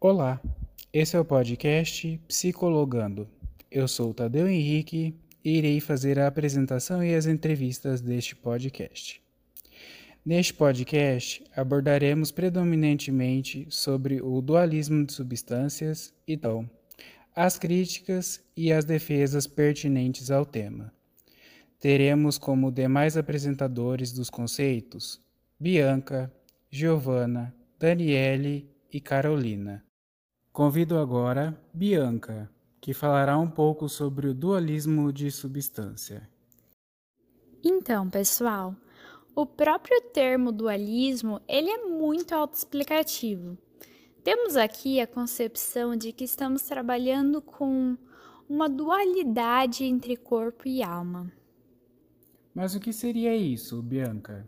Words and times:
Olá, 0.00 0.40
esse 0.92 1.16
é 1.16 1.18
o 1.18 1.24
podcast 1.24 2.20
Psicologando. 2.28 3.28
Eu 3.68 3.88
sou 3.88 4.14
Tadeu 4.14 4.46
Henrique 4.46 5.12
e 5.44 5.58
irei 5.58 5.80
fazer 5.80 6.20
a 6.20 6.28
apresentação 6.28 7.02
e 7.02 7.12
as 7.16 7.26
entrevistas 7.26 8.00
deste 8.00 8.36
podcast. 8.36 9.20
Neste 10.24 10.54
podcast 10.54 11.42
abordaremos 11.56 12.30
predominantemente 12.30 13.66
sobre 13.70 14.22
o 14.22 14.40
dualismo 14.40 15.04
de 15.04 15.12
substâncias 15.12 16.14
e 16.28 16.34
então 16.34 16.70
as 17.34 17.58
críticas 17.58 18.40
e 18.56 18.72
as 18.72 18.84
defesas 18.84 19.48
pertinentes 19.48 20.30
ao 20.30 20.46
tema. 20.46 20.92
Teremos 21.80 22.38
como 22.38 22.70
demais 22.70 23.16
apresentadores 23.16 24.12
dos 24.12 24.30
conceitos 24.30 25.20
Bianca, 25.58 26.32
Giovana, 26.70 27.52
Daniele 27.80 28.70
e 28.92 29.00
Carolina. 29.00 29.87
Convido 30.58 30.98
agora 30.98 31.56
Bianca, 31.72 32.50
que 32.80 32.92
falará 32.92 33.38
um 33.38 33.48
pouco 33.48 33.88
sobre 33.88 34.26
o 34.26 34.34
dualismo 34.34 35.12
de 35.12 35.30
substância. 35.30 36.28
Então, 37.62 38.10
pessoal, 38.10 38.74
o 39.36 39.46
próprio 39.46 40.00
termo 40.12 40.50
dualismo, 40.50 41.40
ele 41.46 41.70
é 41.70 41.86
muito 41.86 42.34
autoexplicativo. 42.34 43.56
Temos 44.24 44.56
aqui 44.56 45.00
a 45.00 45.06
concepção 45.06 45.94
de 45.94 46.10
que 46.10 46.24
estamos 46.24 46.62
trabalhando 46.62 47.40
com 47.40 47.96
uma 48.48 48.68
dualidade 48.68 49.84
entre 49.84 50.16
corpo 50.16 50.66
e 50.66 50.82
alma. 50.82 51.30
Mas 52.52 52.74
o 52.74 52.80
que 52.80 52.92
seria 52.92 53.36
isso, 53.36 53.80
Bianca? 53.80 54.44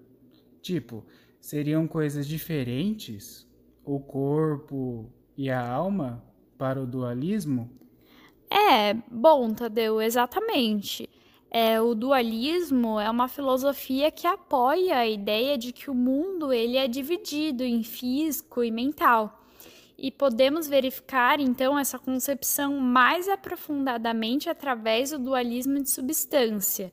Tipo, 0.61 1.07
seriam 1.41 1.87
coisas 1.87 2.27
diferentes? 2.27 3.47
O 3.85 4.01
corpo 4.01 5.09
e 5.41 5.49
a 5.49 5.67
alma 5.67 6.23
para 6.59 6.79
o 6.79 6.87
dualismo? 6.87 7.71
É, 8.51 8.93
bom, 9.11 9.55
Tadeu, 9.55 9.99
exatamente. 10.03 11.09
É, 11.51 11.81
o 11.81 11.95
dualismo 11.95 13.01
é 13.01 13.09
uma 13.09 13.27
filosofia 13.27 14.11
que 14.11 14.27
apoia 14.27 14.99
a 14.99 15.09
ideia 15.09 15.57
de 15.57 15.73
que 15.73 15.91
o 15.91 15.95
mundo 15.95 16.53
ele 16.53 16.77
é 16.77 16.87
dividido 16.87 17.65
em 17.65 17.83
físico 17.83 18.63
e 18.63 18.71
mental. 18.71 19.43
E 19.97 20.11
podemos 20.11 20.69
verificar 20.69 21.41
então 21.41 21.79
essa 21.79 21.99
concepção 21.99 22.77
mais 22.77 23.27
aprofundadamente 23.27 24.51
através 24.51 25.11
do 25.13 25.19
dualismo 25.19 25.83
de 25.83 25.89
substância, 25.89 26.93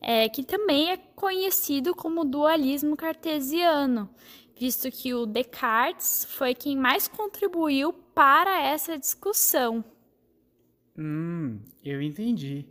é, 0.00 0.28
que 0.28 0.44
também 0.44 0.92
é 0.92 0.96
conhecido 1.16 1.96
como 1.96 2.24
dualismo 2.24 2.96
cartesiano, 2.96 4.08
visto 4.58 4.90
que 4.90 5.14
o 5.14 5.24
Descartes 5.26 6.24
foi 6.24 6.54
quem 6.54 6.76
mais 6.76 7.06
contribuiu 7.06 7.92
para 7.92 8.60
essa 8.62 8.98
discussão. 8.98 9.84
Hum, 10.96 11.60
eu 11.84 12.02
entendi. 12.02 12.66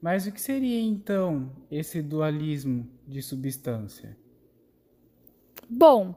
Mas 0.00 0.26
o 0.26 0.32
que 0.32 0.40
seria 0.40 0.80
então 0.80 1.50
esse 1.70 2.00
dualismo 2.00 2.88
de 3.06 3.20
substância? 3.22 4.16
Bom, 5.68 6.14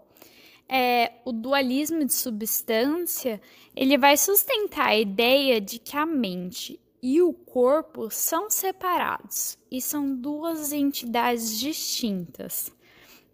é, 0.67 1.13
o 1.25 1.31
dualismo 1.31 2.05
de 2.05 2.13
substância 2.13 3.41
ele 3.75 3.97
vai 3.97 4.15
sustentar 4.15 4.89
a 4.89 4.97
ideia 4.97 5.59
de 5.59 5.79
que 5.79 5.97
a 5.97 6.05
mente 6.05 6.79
e 7.01 7.21
o 7.21 7.33
corpo 7.33 8.11
são 8.11 8.49
separados 8.49 9.57
e 9.71 9.81
são 9.81 10.15
duas 10.15 10.71
entidades 10.71 11.57
distintas. 11.57 12.71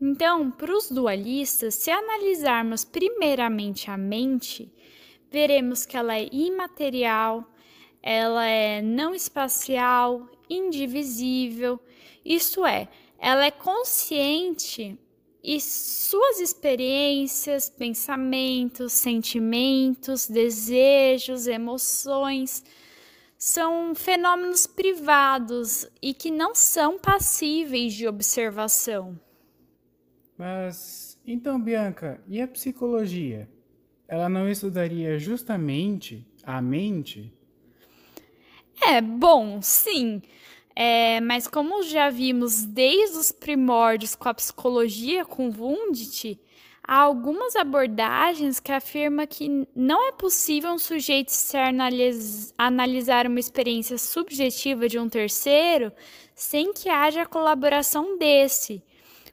Então, 0.08 0.52
para 0.52 0.72
os 0.72 0.92
dualistas, 0.92 1.74
se 1.74 1.90
analisarmos 1.90 2.86
primeiramente 2.86 3.90
a 3.90 3.98
mente, 3.98 4.72
veremos 5.32 5.84
que 5.84 5.98
ela 5.98 6.16
é 6.16 6.30
imaterial, 6.32 7.44
ela 8.04 8.46
é 8.46 8.84
não 8.84 9.16
espacial, 9.16 10.30
indivisível, 10.48 11.80
isto 12.24 12.64
é, 12.64 12.88
ela 13.18 13.46
é 13.46 13.50
consciente 13.50 14.96
e 15.44 15.60
suas 15.60 16.40
experiências, 16.40 17.68
pensamentos, 17.68 18.94
sentimentos, 18.94 20.28
desejos, 20.28 21.48
emoções 21.48 22.64
são 23.40 23.96
fenômenos 23.96 24.68
privados 24.68 25.90
e 26.00 26.14
que 26.14 26.30
não 26.30 26.54
são 26.54 27.00
passíveis 27.00 27.96
de 27.96 28.08
observação. 28.08 29.20
Mas 30.38 31.20
então, 31.26 31.60
Bianca, 31.60 32.22
e 32.28 32.42
a 32.42 32.48
psicologia? 32.48 33.50
Ela 34.08 34.30
não 34.30 34.48
estudaria 34.48 35.18
justamente 35.18 36.26
a 36.44 36.62
mente? 36.62 37.34
É, 38.82 39.02
bom, 39.02 39.62
sim. 39.62 40.22
É, 40.76 41.22
mas 41.22 41.48
como 41.48 41.84
já 41.84 42.10
vimos 42.10 42.64
desde 42.64 43.18
os 43.18 43.32
primórdios 43.32 44.14
com 44.14 44.28
a 44.28 44.34
psicologia 44.34 45.24
com 45.24 45.50
Wundt, 45.50 46.40
há 46.84 47.00
algumas 47.00 47.56
abordagens 47.56 48.60
que 48.60 48.72
afirmam 48.72 49.26
que 49.26 49.66
não 49.74 50.10
é 50.10 50.12
possível 50.12 50.72
um 50.72 50.78
sujeito 50.78 51.30
externalis, 51.30 52.54
analisar 52.58 53.26
uma 53.26 53.40
experiência 53.40 53.98
subjetiva 53.98 54.88
de 54.88 55.00
um 55.00 55.10
terceiro 55.10 55.92
sem 56.36 56.74
que 56.74 56.90
haja 56.90 57.22
a 57.22 57.26
colaboração 57.26 58.18
desse, 58.18 58.84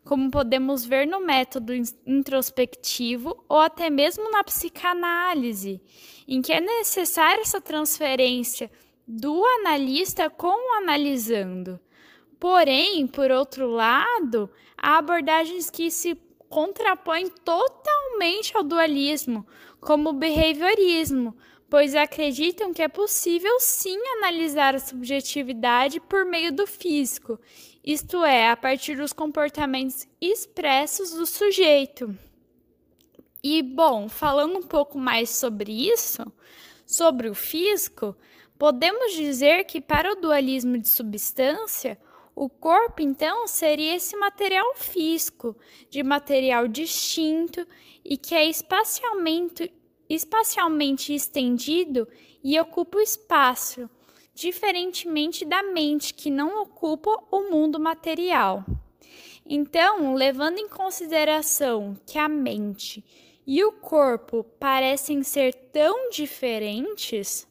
como 0.05 0.31
podemos 0.31 0.85
ver 0.85 1.07
no 1.07 1.21
método 1.21 1.73
introspectivo 2.07 3.45
ou 3.49 3.59
até 3.59 3.89
mesmo 3.89 4.31
na 4.31 4.43
psicanálise, 4.43 5.81
em 6.27 6.43
que 6.43 6.53
é 6.53 6.61
necessária 6.61 7.41
essa 7.41 7.61
transferência 7.61 8.71
do 9.07 9.45
analista 9.45 10.29
com 10.29 10.49
o 10.49 10.79
analisando. 10.79 11.79
Porém, 12.39 13.07
por 13.07 13.31
outro 13.31 13.69
lado, 13.71 14.51
há 14.77 14.99
abordagens 14.99 15.71
que 15.71 15.91
se 15.91 16.17
contrapõem 16.49 17.29
totalmente 17.29 18.57
ao 18.57 18.63
dualismo, 18.63 19.47
como 19.81 20.11
o 20.11 20.13
behaviorismo, 20.13 21.37
pois 21.71 21.95
acreditam 21.95 22.75
que 22.75 22.83
é 22.83 22.89
possível 22.89 23.59
sim 23.59 23.97
analisar 24.19 24.75
a 24.75 24.79
subjetividade 24.79 26.01
por 26.01 26.25
meio 26.27 26.53
do 26.53 26.67
físico, 26.67 27.41
isto 27.85 28.25
é, 28.25 28.51
a 28.51 28.57
partir 28.57 28.97
dos 28.97 29.13
comportamentos 29.13 30.07
expressos 30.21 31.13
do 31.13 31.27
sujeito. 31.27 32.17
E, 33.43 33.63
bom, 33.63 34.09
falando 34.09 34.59
um 34.59 34.63
pouco 34.63 34.99
mais 34.99 35.31
sobre 35.31 35.73
isso, 35.91 36.23
sobre 36.87 37.29
o 37.29 37.35
físico, 37.35 38.17
Podemos 38.63 39.15
dizer 39.15 39.65
que 39.65 39.81
para 39.81 40.13
o 40.13 40.15
dualismo 40.15 40.79
de 40.79 40.89
substância, 40.89 41.99
o 42.33 42.49
corpo 42.49 43.03
então 43.03 43.49
seria 43.49 43.97
esse 43.97 44.17
material 44.17 44.77
físico, 44.77 45.57
de 45.91 46.01
material 46.05 46.69
distinto 46.69 47.67
e 48.05 48.17
que 48.17 48.37
é 48.37 48.49
espacialmente, 48.49 49.75
espacialmente 50.09 51.13
estendido 51.13 52.07
e 52.41 52.57
ocupa 52.61 52.99
o 52.99 53.01
espaço, 53.01 53.91
diferentemente 54.35 55.45
da 55.45 55.63
mente, 55.63 56.15
que 56.15 56.31
não 56.31 56.63
ocupa 56.63 57.11
o 57.31 57.51
mundo 57.51 57.79
material. 57.79 58.65
Então, 59.45 60.15
levando 60.15 60.59
em 60.59 60.69
consideração 60.69 61.97
que 62.07 62.19
a 62.19 62.29
mente 62.29 63.05
e 63.47 63.63
o 63.65 63.73
corpo 63.73 64.45
parecem 64.59 65.23
ser 65.23 65.53
tão 65.73 66.11
diferentes, 66.11 67.47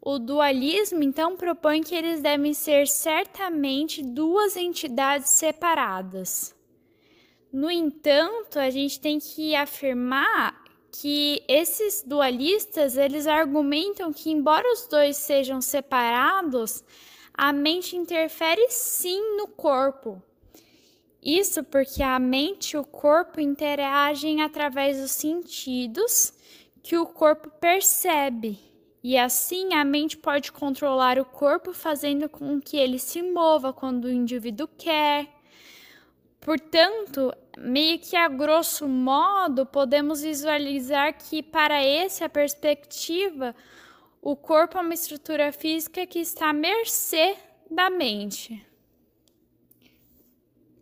o 0.00 0.18
dualismo, 0.18 1.02
então, 1.02 1.36
propõe 1.36 1.82
que 1.82 1.94
eles 1.94 2.20
devem 2.20 2.54
ser 2.54 2.86
certamente 2.86 4.02
duas 4.02 4.56
entidades 4.56 5.30
separadas. 5.30 6.54
No 7.52 7.70
entanto, 7.70 8.58
a 8.58 8.68
gente 8.68 9.00
tem 9.00 9.18
que 9.18 9.54
afirmar 9.54 10.63
que 11.00 11.42
esses 11.48 12.04
dualistas, 12.06 12.96
eles 12.96 13.26
argumentam 13.26 14.12
que 14.12 14.30
embora 14.30 14.72
os 14.72 14.86
dois 14.86 15.16
sejam 15.16 15.60
separados, 15.60 16.84
a 17.32 17.52
mente 17.52 17.96
interfere 17.96 18.70
sim 18.70 19.36
no 19.36 19.48
corpo. 19.48 20.22
Isso 21.20 21.64
porque 21.64 22.00
a 22.00 22.18
mente 22.20 22.72
e 22.72 22.76
o 22.76 22.84
corpo 22.84 23.40
interagem 23.40 24.40
através 24.42 25.00
dos 25.00 25.10
sentidos 25.10 26.32
que 26.80 26.96
o 26.96 27.06
corpo 27.06 27.50
percebe 27.60 28.58
e 29.02 29.18
assim 29.18 29.74
a 29.74 29.84
mente 29.84 30.16
pode 30.16 30.52
controlar 30.52 31.18
o 31.18 31.24
corpo, 31.24 31.74
fazendo 31.74 32.28
com 32.28 32.60
que 32.60 32.76
ele 32.76 32.98
se 32.98 33.20
mova 33.20 33.72
quando 33.72 34.04
o 34.04 34.10
indivíduo 34.10 34.68
quer. 34.78 35.28
Portanto, 36.40 37.30
meio 37.58 37.98
que 37.98 38.16
a 38.16 38.28
grosso 38.28 38.88
modo, 38.88 39.66
podemos 39.66 40.22
visualizar 40.22 41.16
que, 41.16 41.42
para 41.42 41.84
esse, 41.84 42.24
a 42.24 42.28
perspectiva, 42.28 43.54
o 44.20 44.34
corpo 44.34 44.78
é 44.78 44.80
uma 44.80 44.94
estrutura 44.94 45.52
física 45.52 46.06
que 46.06 46.18
está 46.18 46.50
à 46.50 46.52
mercê 46.52 47.36
da 47.70 47.90
mente. 47.90 48.64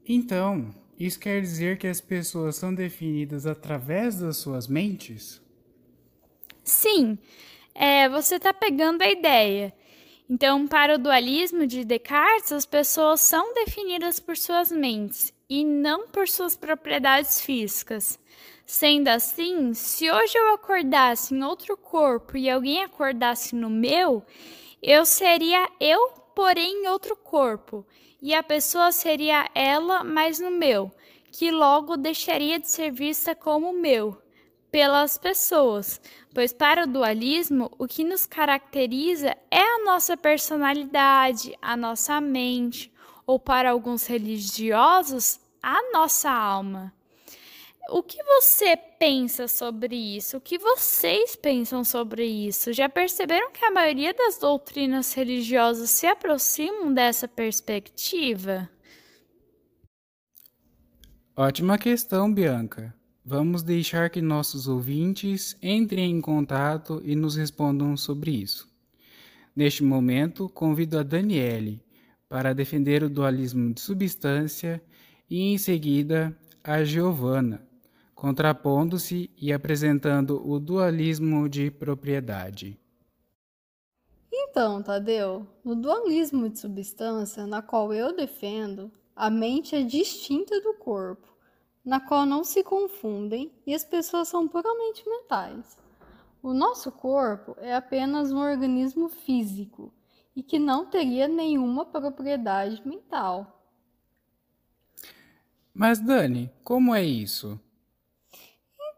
Então, 0.07 0.75
isso 0.99 1.19
quer 1.19 1.41
dizer 1.41 1.79
que 1.79 1.87
as 1.87 2.01
pessoas 2.01 2.57
são 2.57 2.75
definidas 2.75 3.47
através 3.47 4.19
das 4.19 4.37
suas 4.37 4.67
mentes? 4.67 5.41
Sim, 6.65 7.19
é, 7.75 8.09
você 8.09 8.37
está 8.37 8.53
pegando 8.53 9.03
a 9.03 9.11
ideia. 9.11 9.73
Então, 10.29 10.67
para 10.67 10.95
o 10.95 10.99
dualismo 10.99 11.67
de 11.67 11.85
Descartes, 11.85 12.53
as 12.53 12.65
pessoas 12.65 13.21
são 13.21 13.53
definidas 13.55 14.19
por 14.19 14.37
suas 14.37 14.71
mentes 14.71 15.33
e 15.54 15.66
não 15.66 16.08
por 16.08 16.26
suas 16.26 16.56
propriedades 16.56 17.43
físicas. 17.43 18.19
Sendo 18.64 19.08
assim, 19.08 19.75
se 19.75 20.10
hoje 20.10 20.38
eu 20.38 20.54
acordasse 20.54 21.34
em 21.34 21.44
outro 21.44 21.76
corpo 21.76 22.38
e 22.38 22.49
alguém 22.49 22.82
acordasse 22.82 23.54
no 23.54 23.69
meu, 23.69 24.25
eu 24.82 25.04
seria 25.04 25.69
eu, 25.78 26.08
porém 26.34 26.84
em 26.84 26.88
outro 26.88 27.14
corpo, 27.14 27.87
e 28.22 28.34
a 28.34 28.43
pessoa 28.43 28.90
seria 28.93 29.46
ela, 29.54 30.02
mas 30.02 30.40
no 30.40 30.50
meu, 30.50 30.90
que 31.31 31.50
logo 31.50 31.99
deixaria 31.99 32.58
de 32.58 32.70
ser 32.70 32.90
vista 32.90 33.34
como 33.34 33.75
meu 33.75 34.16
pelas 34.70 35.19
pessoas, 35.19 36.00
pois 36.32 36.50
para 36.50 36.84
o 36.84 36.87
dualismo 36.87 37.70
o 37.78 37.87
que 37.87 38.02
nos 38.02 38.25
caracteriza 38.25 39.37
é 39.50 39.60
a 39.60 39.84
nossa 39.84 40.16
personalidade, 40.16 41.54
a 41.60 41.76
nossa 41.76 42.19
mente, 42.22 42.90
ou 43.26 43.38
para 43.38 43.70
alguns 43.70 44.06
religiosos, 44.06 45.42
a 45.62 45.93
nossa 45.93 46.31
alma. 46.31 46.93
O 47.88 48.03
que 48.03 48.23
você 48.23 48.76
pensa 48.76 49.47
sobre 49.49 49.97
isso? 49.97 50.37
O 50.37 50.41
que 50.41 50.59
vocês 50.59 51.37
pensam 51.37 51.85
sobre 51.85 52.25
isso? 52.25 52.73
Já 52.73 52.88
perceberam 52.88 53.50
que 53.53 53.64
a 53.64 53.70
maioria 53.70 54.14
das 54.14 54.38
doutrinas 54.38 55.12
religiosas 55.12 55.91
se 55.91 56.06
aproximam 56.06 56.93
dessa 56.93 57.29
perspectiva? 57.29 58.69
Ótima 61.37 61.76
questão, 61.76 62.32
Bianca. 62.32 62.94
Vamos 63.25 63.62
deixar 63.62 64.11
que 64.11 64.20
nossos 64.20 64.67
ouvintes 64.67 65.56
entrem 65.62 66.11
em 66.11 66.20
contato 66.20 67.00
e 67.05 67.14
nos 67.14 67.37
respondam 67.37 67.97
sobre 67.97 68.31
isso. 68.32 68.69
Neste 69.55 69.82
momento, 69.82 70.49
convido 70.49 70.99
a 70.99 71.03
Daniele 71.03 71.81
para 72.29 72.55
defender 72.55 73.03
o 73.03 73.11
dualismo 73.11 73.73
de 73.75 73.81
substância 73.81 74.82
e, 75.32 75.55
em 75.55 75.56
seguida, 75.56 76.37
a 76.62 76.84
Giovana, 76.84 77.67
contrapondo-se 78.14 79.31
e 79.40 79.50
apresentando 79.50 80.46
o 80.46 80.61
dualismo 80.61 81.49
de 81.49 81.70
propriedade. 81.70 82.79
Então, 84.31 84.82
Tadeu, 84.82 85.46
no 85.64 85.75
dualismo 85.75 86.50
de 86.50 86.58
substância, 86.58 87.46
na 87.46 87.62
qual 87.62 87.94
eu 87.94 88.14
defendo, 88.14 88.93
a 89.17 89.31
mente 89.31 89.75
é 89.75 89.82
distinta 89.82 90.61
do 90.61 90.75
corpo 90.75 91.32
na 91.82 91.99
qual 91.99 92.25
não 92.26 92.44
se 92.44 92.62
confundem 92.62 93.50
e 93.67 93.75
as 93.75 93.85
pessoas 93.85 94.28
são 94.28 94.46
puramente 94.46 95.02
mentais. 95.08 95.78
O 96.43 96.52
nosso 96.52 96.93
corpo 96.93 97.56
é 97.58 97.75
apenas 97.75 98.31
um 98.31 98.38
organismo 98.38 99.08
físico 99.08 99.93
e 100.37 100.43
que 100.43 100.58
não 100.58 100.87
teria 100.87 101.26
nenhuma 101.26 101.87
propriedade 101.87 102.87
mental. 102.87 103.62
Mas, 105.75 105.99
Dani, 105.99 106.51
como 106.63 106.95
é 106.95 107.03
isso? 107.03 107.59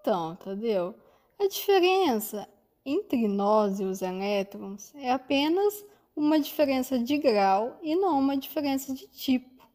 Então, 0.00 0.36
Tadeu, 0.36 0.94
a 1.38 1.46
diferença 1.46 2.48
entre 2.84 3.28
nós 3.28 3.80
e 3.80 3.84
os 3.84 4.02
elétrons 4.02 4.92
é 4.96 5.12
apenas 5.12 5.84
uma 6.16 6.38
diferença 6.38 6.98
de 6.98 7.16
grau 7.16 7.78
e 7.82 7.94
não 7.96 8.18
uma 8.18 8.36
diferença 8.36 8.92
de 8.92 9.06
tipo. 9.06 9.66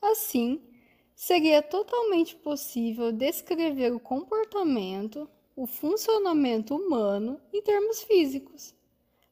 Assim, 0.00 0.60
seria 1.14 1.62
totalmente 1.62 2.36
possível 2.36 3.10
descrever 3.10 3.92
o 3.92 4.00
comportamento, 4.00 5.28
o 5.54 5.66
funcionamento 5.66 6.76
humano 6.76 7.40
em 7.52 7.60
termos 7.60 8.02
físicos. 8.02 8.74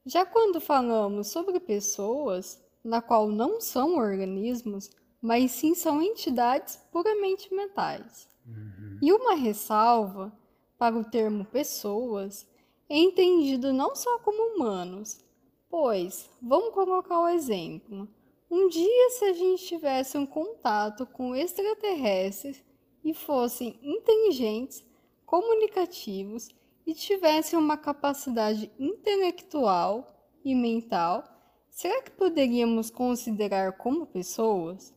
Já 0.04 0.26
quando 0.26 0.60
falamos 0.60 1.28
sobre 1.28 1.58
pessoas, 1.60 2.62
na 2.82 3.00
qual 3.00 3.28
não 3.28 3.60
são 3.60 3.96
organismos, 3.96 4.90
mas 5.24 5.52
sim 5.52 5.74
são 5.74 6.02
entidades 6.02 6.78
puramente 6.92 7.52
mentais. 7.54 8.28
Uhum. 8.46 8.98
E 9.00 9.10
uma 9.10 9.34
ressalva 9.34 10.30
para 10.76 10.94
o 10.94 11.02
termo 11.02 11.46
pessoas 11.46 12.46
é 12.90 12.98
entendido 12.98 13.72
não 13.72 13.96
só 13.96 14.18
como 14.18 14.54
humanos, 14.54 15.24
pois, 15.70 16.28
vamos 16.42 16.74
colocar 16.74 17.20
o 17.20 17.28
exemplo, 17.28 18.06
um 18.50 18.68
dia, 18.68 19.10
se 19.12 19.24
a 19.24 19.32
gente 19.32 19.64
tivesse 19.64 20.18
um 20.18 20.26
contato 20.26 21.06
com 21.06 21.34
extraterrestres 21.34 22.62
e 23.02 23.14
fossem 23.14 23.80
inteligentes, 23.82 24.84
comunicativos 25.24 26.50
e 26.86 26.92
tivessem 26.92 27.58
uma 27.58 27.78
capacidade 27.78 28.70
intelectual 28.78 30.06
e 30.44 30.54
mental, 30.54 31.24
será 31.70 32.02
que 32.02 32.10
poderíamos 32.10 32.90
considerar 32.90 33.78
como 33.78 34.06
pessoas? 34.06 34.93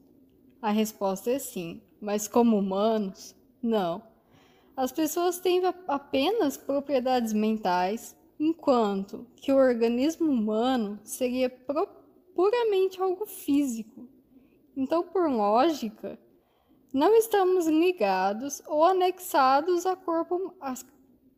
A 0.68 0.72
resposta 0.72 1.32
é 1.32 1.40
sim, 1.40 1.82
mas 2.02 2.28
como 2.28 2.58
humanos, 2.58 3.34
não. 3.64 4.04
As 4.76 4.92
pessoas 4.92 5.40
têm 5.40 5.62
apenas 5.88 6.58
propriedades 6.58 7.32
mentais, 7.32 8.18
enquanto 8.38 9.26
que 9.38 9.50
o 9.50 9.56
organismo 9.56 10.30
humano 10.30 11.00
seria 11.06 11.50
puramente 12.36 13.02
algo 13.02 13.26
físico. 13.26 14.10
Então, 14.76 15.04
por 15.04 15.32
lógica, 15.32 16.20
não 16.94 17.16
estamos 17.16 17.66
ligados 17.68 18.62
ou 18.68 18.84
anexados 18.84 19.86
a, 19.86 19.96
corpo, 19.96 20.54
a 20.60 20.74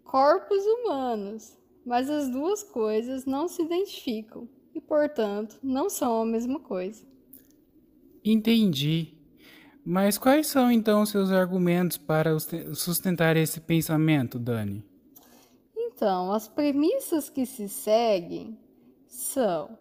corpos 0.03 0.65
humanos, 0.65 1.55
mas 1.85 2.09
as 2.09 2.29
duas 2.29 2.63
coisas 2.63 3.27
não 3.27 3.47
se 3.47 3.61
identificam 3.61 4.49
e, 4.73 4.81
portanto, 4.81 5.59
não 5.61 5.87
são 5.87 6.19
a 6.19 6.25
mesma 6.25 6.59
coisa. 6.59 7.05
Entendi. 8.25 9.18
Mas 9.85 10.17
quais 10.17 10.47
são 10.47 10.71
então 10.71 11.05
seus 11.05 11.31
argumentos 11.31 11.97
para 11.97 12.37
sustentar 12.73 13.35
esse 13.37 13.59
pensamento, 13.59 14.37
Dani? 14.37 14.83
Então, 15.75 16.31
as 16.31 16.47
premissas 16.47 17.29
que 17.29 17.45
se 17.45 17.67
seguem 17.67 18.57
são 19.07 19.77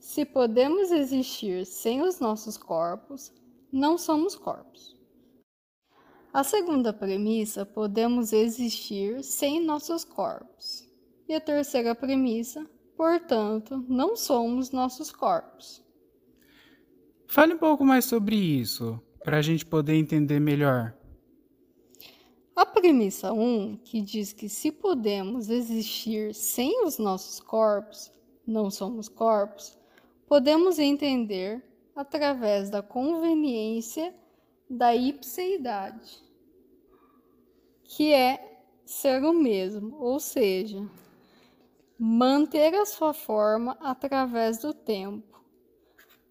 se 0.00 0.24
podemos 0.24 0.92
existir 0.92 1.64
sem 1.64 2.02
os 2.02 2.20
nossos 2.20 2.56
corpos, 2.56 3.32
não 3.72 3.96
somos 3.96 4.36
corpos. 4.36 4.94
A 6.32 6.44
segunda 6.44 6.92
premissa, 6.92 7.64
podemos 7.64 8.32
existir 8.32 9.24
sem 9.24 9.64
nossos 9.64 10.04
corpos. 10.04 10.86
E 11.28 11.34
a 11.34 11.40
terceira 11.40 11.94
premissa, 11.94 12.68
portanto, 12.96 13.84
não 13.88 14.14
somos 14.14 14.70
nossos 14.70 15.10
corpos. 15.10 15.82
Fale 17.26 17.54
um 17.54 17.58
pouco 17.58 17.84
mais 17.84 18.04
sobre 18.04 18.36
isso, 18.36 19.00
para 19.24 19.38
a 19.38 19.42
gente 19.42 19.64
poder 19.64 19.94
entender 19.94 20.38
melhor. 20.38 20.94
A 22.54 22.64
premissa 22.64 23.32
1, 23.32 23.42
um, 23.42 23.76
que 23.78 24.00
diz 24.00 24.32
que 24.32 24.48
se 24.48 24.70
podemos 24.70 25.48
existir 25.48 26.34
sem 26.34 26.84
os 26.84 26.98
nossos 26.98 27.40
corpos, 27.40 28.12
não 28.46 28.70
somos 28.70 29.08
corpos, 29.08 29.76
podemos 30.28 30.78
entender 30.78 31.64
através 31.96 32.68
da 32.68 32.82
conveniência 32.82 34.14
da 34.68 34.94
ipseidade, 34.94 36.22
que 37.82 38.12
é 38.12 38.62
ser 38.84 39.24
o 39.24 39.32
mesmo, 39.32 39.96
ou 39.98 40.20
seja, 40.20 40.86
manter 41.98 42.74
a 42.74 42.84
sua 42.84 43.14
forma 43.14 43.76
através 43.80 44.58
do 44.58 44.74
tempo. 44.74 45.33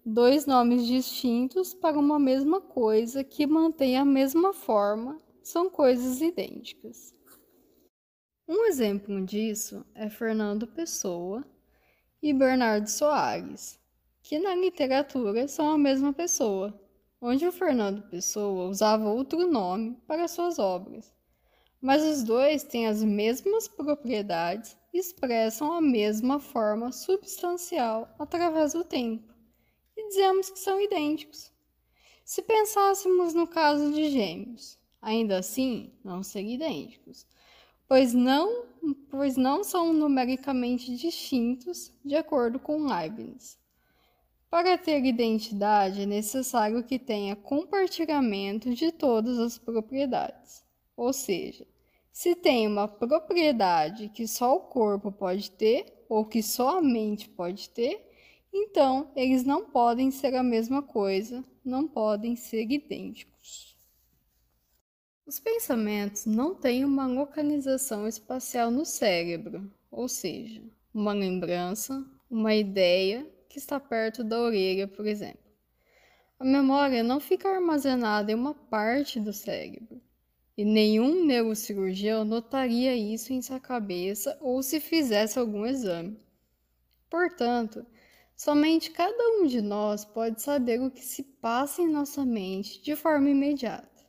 Dois 0.06 0.44
nomes 0.44 0.86
distintos 0.86 1.72
para 1.72 1.98
uma 1.98 2.18
mesma 2.18 2.60
coisa 2.60 3.24
que 3.24 3.46
mantém 3.46 3.96
a 3.96 4.04
mesma 4.04 4.52
forma 4.52 5.18
são 5.42 5.70
coisas 5.70 6.20
idênticas. 6.20 7.14
Um 8.46 8.66
exemplo 8.66 9.24
disso 9.24 9.82
é 9.94 10.10
Fernando 10.10 10.66
Pessoa 10.66 11.42
e 12.22 12.34
Bernardo 12.34 12.86
Soares, 12.86 13.80
que 14.22 14.38
na 14.38 14.54
literatura 14.54 15.48
são 15.48 15.70
a 15.70 15.78
mesma 15.78 16.12
pessoa, 16.12 16.78
onde 17.18 17.46
o 17.46 17.52
Fernando 17.52 18.02
Pessoa 18.10 18.68
usava 18.68 19.08
outro 19.08 19.50
nome 19.50 19.96
para 20.06 20.28
suas 20.28 20.58
obras. 20.58 21.10
Mas 21.80 22.04
os 22.04 22.22
dois 22.22 22.62
têm 22.62 22.86
as 22.88 23.02
mesmas 23.02 23.68
propriedades 23.68 24.76
e 24.92 24.98
expressam 24.98 25.72
a 25.72 25.80
mesma 25.80 26.38
forma 26.38 26.92
substancial 26.92 28.14
através 28.18 28.74
do 28.74 28.84
tempo, 28.84 29.33
dizemos 30.14 30.48
que 30.48 30.58
são 30.60 30.80
idênticos. 30.80 31.52
Se 32.24 32.40
pensássemos 32.40 33.34
no 33.34 33.48
caso 33.48 33.92
de 33.92 34.10
gêmeos, 34.10 34.78
ainda 35.02 35.38
assim 35.38 35.92
não 36.04 36.22
seriam 36.22 36.54
idênticos, 36.54 37.26
pois 37.88 38.14
não, 38.14 38.64
pois 39.10 39.36
não 39.36 39.64
são 39.64 39.92
numericamente 39.92 40.96
distintos 40.96 41.92
de 42.04 42.14
acordo 42.14 42.60
com 42.60 42.86
Leibniz. 42.86 43.58
Para 44.48 44.78
ter 44.78 45.04
identidade, 45.04 46.02
é 46.02 46.06
necessário 46.06 46.84
que 46.84 46.96
tenha 46.96 47.34
compartilhamento 47.34 48.72
de 48.72 48.92
todas 48.92 49.36
as 49.40 49.58
propriedades. 49.58 50.64
Ou 50.96 51.12
seja, 51.12 51.66
Se 52.12 52.36
tem 52.36 52.68
uma 52.68 52.86
propriedade 52.86 54.08
que 54.08 54.28
só 54.28 54.54
o 54.54 54.60
corpo 54.60 55.10
pode 55.10 55.50
ter 55.50 56.04
ou 56.08 56.24
que 56.24 56.44
só 56.44 56.78
a 56.78 56.80
mente 56.80 57.28
pode 57.28 57.68
ter, 57.70 58.08
então 58.56 59.10
eles 59.16 59.44
não 59.44 59.64
podem 59.64 60.12
ser 60.12 60.34
a 60.36 60.42
mesma 60.42 60.80
coisa, 60.80 61.44
não 61.64 61.88
podem 61.88 62.36
ser 62.36 62.70
idênticos. 62.70 63.76
Os 65.26 65.40
pensamentos 65.40 66.24
não 66.24 66.54
têm 66.54 66.84
uma 66.84 67.06
localização 67.06 68.06
espacial 68.06 68.70
no 68.70 68.84
cérebro, 68.84 69.72
ou 69.90 70.06
seja, 70.06 70.62
uma 70.92 71.12
lembrança, 71.12 72.04
uma 72.30 72.54
ideia 72.54 73.26
que 73.48 73.58
está 73.58 73.80
perto 73.80 74.22
da 74.22 74.40
orelha, 74.40 74.86
por 74.86 75.06
exemplo. 75.06 75.42
A 76.38 76.44
memória 76.44 77.02
não 77.02 77.18
fica 77.18 77.48
armazenada 77.48 78.30
em 78.30 78.34
uma 78.34 78.54
parte 78.54 79.18
do 79.18 79.32
cérebro, 79.32 80.00
e 80.56 80.64
nenhum 80.64 81.24
neurocirurgião 81.24 82.24
notaria 82.24 82.94
isso 82.94 83.32
em 83.32 83.42
sua 83.42 83.58
cabeça 83.58 84.38
ou 84.40 84.62
se 84.62 84.78
fizesse 84.78 85.38
algum 85.38 85.66
exame. 85.66 86.18
Portanto, 87.10 87.84
somente 88.36 88.90
cada 88.90 89.22
um 89.38 89.46
de 89.46 89.60
nós 89.60 90.04
pode 90.04 90.42
saber 90.42 90.80
o 90.80 90.90
que 90.90 91.04
se 91.04 91.22
passa 91.22 91.82
em 91.82 91.88
nossa 91.88 92.24
mente 92.24 92.82
de 92.82 92.96
forma 92.96 93.30
imediata. 93.30 94.04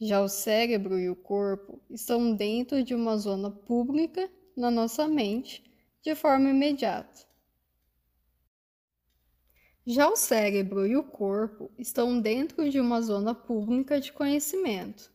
Já 0.00 0.20
o 0.20 0.28
cérebro 0.28 0.98
e 0.98 1.10
o 1.10 1.16
corpo 1.16 1.82
estão 1.90 2.34
dentro 2.34 2.84
de 2.84 2.94
uma 2.94 3.16
zona 3.16 3.50
pública 3.50 4.30
na 4.56 4.70
nossa 4.70 5.08
mente 5.08 5.64
de 6.02 6.14
forma 6.14 6.50
imediata. 6.50 7.26
Já 9.84 10.08
o 10.08 10.16
cérebro 10.16 10.86
e 10.86 10.96
o 10.96 11.02
corpo 11.02 11.70
estão 11.78 12.20
dentro 12.20 12.68
de 12.68 12.78
uma 12.78 13.00
zona 13.00 13.34
pública 13.34 13.98
de 13.98 14.12
conhecimento. 14.12 15.10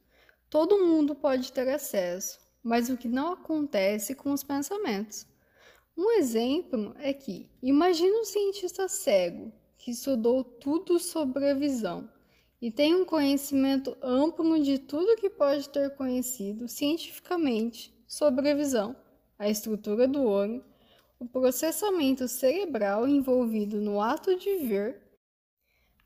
Todo 0.49 0.83
mundo 0.83 1.13
pode 1.13 1.51
ter 1.51 1.69
acesso, 1.69 2.39
mas 2.63 2.89
o 2.89 2.97
que 2.97 3.07
não 3.07 3.33
acontece 3.33 4.15
com 4.15 4.31
os 4.31 4.43
pensamentos. 4.43 5.27
Um 5.95 6.12
exemplo 6.13 6.95
é 6.97 7.13
que, 7.13 7.47
imagine 7.62 8.12
um 8.19 8.25
cientista 8.25 8.88
cego 8.88 9.53
que 9.77 9.91
estudou 9.91 10.43
tudo 10.43 10.97
sobre 10.97 11.51
a 11.51 11.53
visão 11.53 12.09
e 12.59 12.71
tem 12.71 12.95
um 12.95 13.05
conhecimento 13.05 13.95
amplo 14.01 14.59
de 14.59 14.79
tudo 14.79 15.17
que 15.17 15.29
pode 15.29 15.69
ter 15.69 15.95
conhecido 15.95 16.67
cientificamente 16.67 17.93
sobre 18.07 18.50
a 18.50 18.55
visão, 18.55 18.95
a 19.38 19.47
estrutura 19.47 20.07
do 20.07 20.23
olho, 20.23 20.65
o 21.19 21.27
processamento 21.27 22.27
cerebral 22.27 23.07
envolvido 23.07 23.79
no 23.79 24.01
ato 24.01 24.35
de 24.35 24.55
ver. 24.65 25.00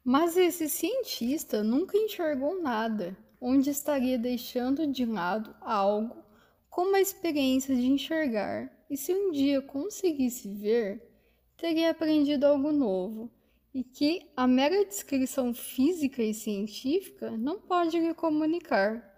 Mas 0.03 0.35
esse 0.35 0.67
cientista 0.67 1.63
nunca 1.63 1.97
enxergou 1.97 2.61
nada, 2.61 3.15
onde 3.39 3.69
estaria 3.69 4.17
deixando 4.17 4.85
de 4.85 5.05
lado 5.05 5.55
algo 5.61 6.23
como 6.69 6.95
a 6.95 7.01
experiência 7.01 7.73
de 7.73 7.85
enxergar, 7.85 8.76
e 8.89 8.95
se 8.95 9.13
um 9.13 9.31
dia 9.31 9.61
conseguisse 9.61 10.47
ver, 10.49 11.01
teria 11.57 11.91
aprendido 11.91 12.45
algo 12.45 12.71
novo 12.71 13.31
e 13.73 13.83
que 13.83 14.29
a 14.35 14.47
mera 14.47 14.85
descrição 14.85 15.53
física 15.53 16.23
e 16.23 16.33
científica 16.33 17.31
não 17.31 17.59
pode 17.59 17.99
lhe 17.99 18.13
comunicar. 18.13 19.15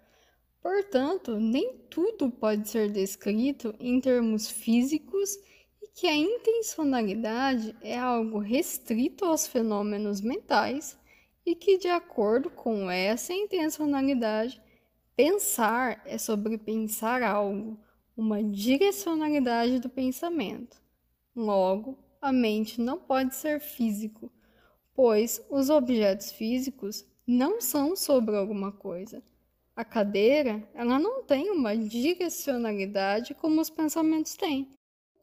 Portanto, 0.61 1.39
nem 1.39 1.77
tudo 1.89 2.29
pode 2.29 2.67
ser 2.67 2.91
descrito 2.91 3.73
em 3.79 4.01
termos 4.01 4.49
físicos 4.49 5.37
e 5.81 5.87
que 5.93 6.07
a 6.07 6.15
intencionalidade 6.15 7.75
é 7.81 7.97
algo 7.97 8.39
restrito 8.39 9.23
aos 9.23 9.47
fenômenos 9.47 10.19
mentais 10.19 10.97
e 11.45 11.55
que, 11.55 11.77
de 11.77 11.87
acordo 11.87 12.49
com 12.49 12.91
essa 12.91 13.33
intencionalidade, 13.33 14.61
pensar 15.15 16.01
é 16.05 16.17
sobre 16.17 16.57
pensar 16.57 17.23
algo, 17.23 17.79
uma 18.19 18.43
direcionalidade 18.43 19.79
do 19.79 19.87
pensamento. 19.89 20.81
Logo, 21.33 21.97
a 22.21 22.33
mente 22.33 22.81
não 22.81 22.99
pode 22.99 23.33
ser 23.33 23.61
físico, 23.61 24.29
pois 24.93 25.41
os 25.49 25.69
objetos 25.69 26.29
físicos 26.29 27.05
não 27.25 27.61
são 27.61 27.95
sobre 27.95 28.35
alguma 28.35 28.73
coisa. 28.73 29.23
A 29.73 29.85
cadeira, 29.85 30.61
ela 30.73 30.99
não 30.99 31.23
tem 31.23 31.49
uma 31.49 31.77
direcionalidade 31.77 33.33
como 33.33 33.61
os 33.61 33.69
pensamentos 33.69 34.35
têm. 34.35 34.69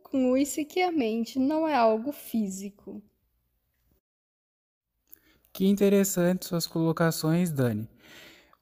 Conclui-se 0.03 0.65
que 0.65 0.81
a 0.81 0.91
mente 0.91 1.38
não 1.38 1.69
é 1.69 1.75
algo 1.75 2.12
físico. 2.12 3.03
Que 5.53 5.67
interessante 5.67 6.47
suas 6.47 6.67
colocações, 6.67 7.50
Dani. 7.50 7.87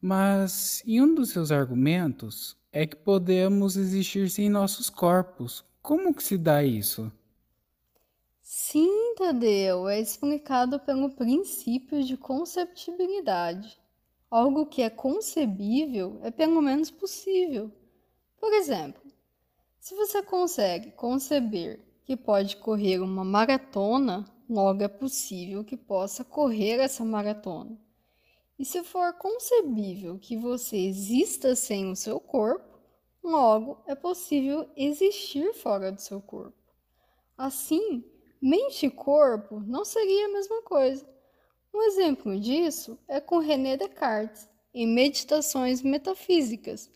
Mas 0.01 0.83
em 0.85 1.01
um 1.01 1.15
dos 1.15 1.31
seus 1.31 1.53
argumentos 1.53 2.57
é 2.77 2.85
que 2.89 2.97
podemos 2.97 3.77
existir 3.77 4.29
sem 4.29 4.51
nossos 4.51 4.91
corpos. 4.91 5.65
Como 5.81 6.13
que 6.13 6.25
se 6.25 6.37
dá 6.37 6.65
isso? 6.65 7.11
Sim, 8.43 9.15
Tadeu, 9.17 9.89
é 9.89 10.01
explicado 10.01 10.81
pelo 10.81 11.09
princípio 11.11 12.03
de 12.03 12.17
conceptibilidade. 12.17 13.81
Algo 14.29 14.67
que 14.67 14.83
é 14.83 14.91
concebível 14.91 16.19
é 16.25 16.33
pelo 16.33 16.61
menos 16.61 16.91
possível. 16.91 17.71
Por 18.41 18.53
exemplo, 18.53 19.01
se 19.79 19.95
você 19.95 20.21
consegue 20.21 20.91
conceber 20.91 21.79
que 22.05 22.17
pode 22.17 22.57
correr 22.57 22.99
uma 22.99 23.25
maratona, 23.25 24.25
logo 24.51 24.83
é 24.83 24.89
possível 24.89 25.63
que 25.63 25.77
possa 25.77 26.25
correr 26.25 26.81
essa 26.81 27.05
maratona. 27.05 27.79
E 28.59 28.65
se 28.65 28.85
for 28.85 29.13
concebível 29.15 30.19
que 30.19 30.37
você 30.37 30.77
exista 30.77 31.57
sem 31.57 31.91
o 31.91 31.97
seu 31.97 32.21
corpo, 32.21 32.79
logo 33.23 33.83
é 33.87 33.95
possível 33.95 34.69
existir 34.77 35.53
fora 35.55 35.91
do 35.91 36.01
seu 36.01 36.21
corpo. 36.21 36.57
Assim, 37.37 38.05
Mente 38.47 38.85
e 38.85 38.91
corpo 38.91 39.59
não 39.61 39.87
seria 39.87 40.27
a 40.27 40.29
mesma 40.29 40.61
coisa. 40.61 41.09
Um 41.73 41.81
exemplo 41.85 42.39
disso 42.39 42.99
é 43.09 43.19
com 43.19 43.39
René 43.39 43.75
Descartes, 43.75 44.47
em 44.75 44.87
Meditações 44.87 45.81
Metafísicas, 45.81 46.91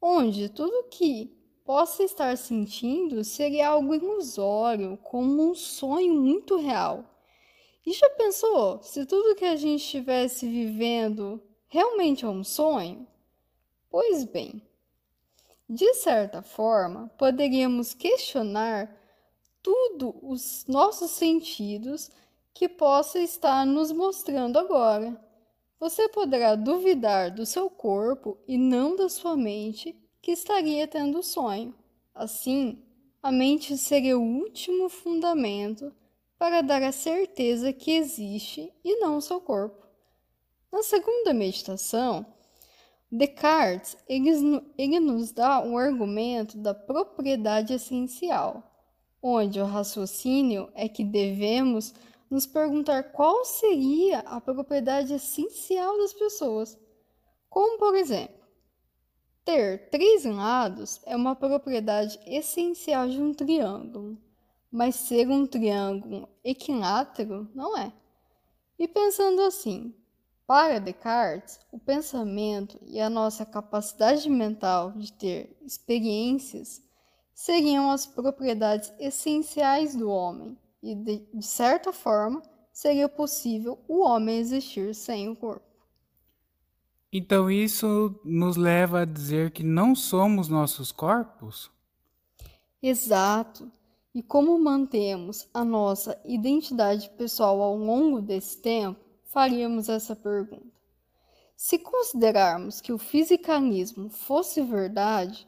onde 0.00 0.48
tudo 0.48 0.88
que 0.88 1.36
possa 1.66 2.02
estar 2.02 2.34
sentindo 2.38 3.22
seria 3.22 3.68
algo 3.68 3.94
ilusório, 3.94 4.96
como 5.02 5.50
um 5.50 5.54
sonho 5.54 6.14
muito 6.14 6.56
real. 6.56 7.04
E 7.84 7.92
já 7.92 8.10
pensou 8.10 8.82
se 8.82 9.06
tudo 9.06 9.34
que 9.34 9.44
a 9.44 9.56
gente 9.56 9.82
estivesse 9.82 10.46
vivendo 10.46 11.42
realmente 11.66 12.24
é 12.24 12.28
um 12.28 12.44
sonho? 12.44 13.06
Pois 13.88 14.24
bem, 14.24 14.62
de 15.68 15.94
certa 15.94 16.42
forma, 16.42 17.08
poderíamos 17.16 17.94
questionar 17.94 18.94
tudo 19.62 20.14
os 20.22 20.64
nossos 20.66 21.12
sentidos 21.12 22.10
que 22.52 22.68
possa 22.68 23.18
estar 23.20 23.64
nos 23.64 23.92
mostrando 23.92 24.58
agora. 24.58 25.18
Você 25.78 26.08
poderá 26.08 26.56
duvidar 26.56 27.30
do 27.30 27.46
seu 27.46 27.70
corpo 27.70 28.36
e 28.46 28.58
não 28.58 28.96
da 28.96 29.08
sua 29.08 29.36
mente 29.36 29.96
que 30.20 30.32
estaria 30.32 30.86
tendo 30.86 31.22
sonho. 31.22 31.74
Assim, 32.14 32.82
a 33.22 33.32
mente 33.32 33.78
seria 33.78 34.18
o 34.18 34.22
último 34.22 34.88
fundamento 34.88 35.94
para 36.40 36.62
dar 36.62 36.82
a 36.82 36.90
certeza 36.90 37.70
que 37.70 37.90
existe 37.90 38.72
e 38.82 38.96
não 38.96 39.18
o 39.18 39.20
seu 39.20 39.42
corpo. 39.42 39.86
Na 40.72 40.82
segunda 40.82 41.34
meditação, 41.34 42.24
Descartes 43.12 43.98
ele, 44.08 44.30
ele 44.78 44.98
nos 44.98 45.32
dá 45.32 45.60
um 45.60 45.76
argumento 45.76 46.56
da 46.56 46.72
propriedade 46.72 47.74
essencial 47.74 48.66
onde 49.22 49.60
o 49.60 49.66
raciocínio 49.66 50.70
é 50.74 50.88
que 50.88 51.04
devemos 51.04 51.92
nos 52.30 52.46
perguntar 52.46 53.12
qual 53.12 53.44
seria 53.44 54.20
a 54.20 54.40
propriedade 54.40 55.12
essencial 55.12 55.98
das 55.98 56.14
pessoas. 56.14 56.78
Como, 57.50 57.78
por 57.78 57.94
exemplo, 57.94 58.40
ter 59.44 59.90
três 59.90 60.24
lados 60.24 61.02
é 61.04 61.14
uma 61.14 61.36
propriedade 61.36 62.18
essencial 62.24 63.10
de 63.10 63.20
um 63.20 63.34
triângulo, 63.34 64.16
mas 64.70 64.94
ser 64.94 65.28
um 65.28 65.46
triângulo 65.46 66.28
equilátero 66.44 67.48
não 67.54 67.76
é. 67.76 67.92
E 68.78 68.86
pensando 68.86 69.42
assim, 69.42 69.94
para 70.46 70.80
Descartes, 70.80 71.60
o 71.70 71.78
pensamento 71.78 72.78
e 72.86 73.00
a 73.00 73.10
nossa 73.10 73.44
capacidade 73.46 74.28
mental 74.28 74.92
de 74.92 75.12
ter 75.12 75.56
experiências 75.62 76.82
seriam 77.34 77.90
as 77.90 78.06
propriedades 78.06 78.92
essenciais 78.98 79.94
do 79.94 80.10
homem, 80.10 80.58
e 80.82 80.94
de, 80.94 81.18
de 81.32 81.46
certa 81.46 81.92
forma 81.92 82.42
seria 82.72 83.08
possível 83.08 83.78
o 83.86 84.00
homem 84.00 84.38
existir 84.38 84.94
sem 84.94 85.28
o 85.28 85.36
corpo. 85.36 85.70
Então 87.12 87.50
isso 87.50 88.18
nos 88.24 88.56
leva 88.56 89.00
a 89.00 89.04
dizer 89.04 89.50
que 89.50 89.62
não 89.62 89.94
somos 89.94 90.48
nossos 90.48 90.92
corpos? 90.92 91.70
Exato. 92.82 93.70
E 94.12 94.24
como 94.24 94.58
mantemos 94.58 95.48
a 95.54 95.64
nossa 95.64 96.20
identidade 96.24 97.08
pessoal 97.10 97.62
ao 97.62 97.76
longo 97.76 98.20
desse 98.20 98.60
tempo, 98.60 98.98
faríamos 99.22 99.88
essa 99.88 100.16
pergunta. 100.16 100.80
Se 101.54 101.78
considerarmos 101.78 102.80
que 102.80 102.92
o 102.92 102.98
fisicalismo 102.98 104.10
fosse 104.10 104.62
verdade, 104.62 105.46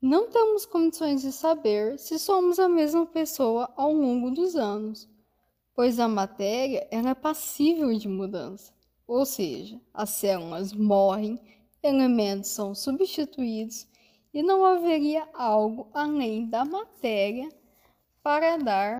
não 0.00 0.30
temos 0.30 0.64
condições 0.64 1.22
de 1.22 1.32
saber 1.32 1.98
se 1.98 2.16
somos 2.16 2.60
a 2.60 2.68
mesma 2.68 3.06
pessoa 3.06 3.72
ao 3.76 3.92
longo 3.92 4.30
dos 4.30 4.54
anos, 4.54 5.08
pois 5.74 5.98
a 5.98 6.06
matéria 6.06 6.86
é 6.92 7.14
passível 7.14 7.92
de 7.98 8.06
mudança, 8.06 8.72
ou 9.04 9.26
seja, 9.26 9.80
as 9.92 10.10
células 10.10 10.72
morrem, 10.72 11.40
elementos 11.82 12.50
são 12.50 12.72
substituídos 12.72 13.88
e 14.32 14.44
não 14.44 14.64
haveria 14.64 15.28
algo 15.34 15.88
além 15.92 16.48
da 16.48 16.64
matéria 16.64 17.48
para 18.26 18.56
dar 18.56 18.96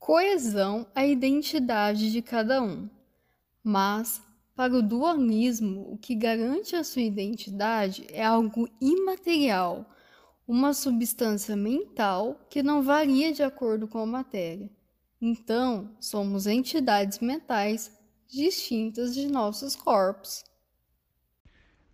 coesão 0.00 0.84
à 0.92 1.06
identidade 1.06 2.10
de 2.10 2.20
cada 2.20 2.60
um. 2.60 2.90
Mas 3.62 4.20
para 4.56 4.74
o 4.74 4.82
dualismo, 4.82 5.92
o 5.92 5.96
que 5.96 6.12
garante 6.16 6.74
a 6.74 6.82
sua 6.82 7.02
identidade 7.02 8.04
é 8.10 8.24
algo 8.24 8.68
imaterial, 8.80 9.88
uma 10.44 10.74
substância 10.74 11.54
mental 11.54 12.44
que 12.50 12.60
não 12.60 12.82
varia 12.82 13.32
de 13.32 13.44
acordo 13.44 13.86
com 13.86 13.98
a 14.00 14.06
matéria. 14.06 14.68
Então, 15.22 15.94
somos 16.00 16.48
entidades 16.48 17.20
mentais 17.20 17.96
distintas 18.26 19.14
de 19.14 19.28
nossos 19.28 19.76
corpos. 19.76 20.42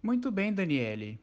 Muito 0.02 0.30
bem, 0.30 0.50
Daniele. 0.50 1.20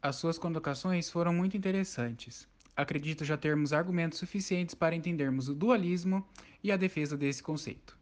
As 0.00 0.14
suas 0.14 0.38
colocações 0.38 1.10
foram 1.10 1.34
muito 1.34 1.56
interessantes. 1.56 2.46
Acredito 2.76 3.24
já 3.24 3.36
termos 3.36 3.72
argumentos 3.72 4.18
suficientes 4.18 4.74
para 4.74 4.96
entendermos 4.96 5.48
o 5.48 5.54
dualismo 5.54 6.26
e 6.62 6.72
a 6.72 6.76
defesa 6.76 7.16
desse 7.16 7.42
conceito. 7.42 7.96